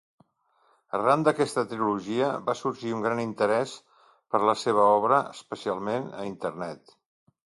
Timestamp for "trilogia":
1.73-2.29